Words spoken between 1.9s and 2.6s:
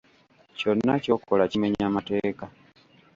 mateeka.